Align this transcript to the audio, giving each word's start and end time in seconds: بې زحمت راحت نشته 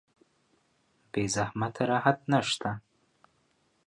بې 1.11 1.23
زحمت 1.35 1.75
راحت 1.89 2.19
نشته 2.31 2.69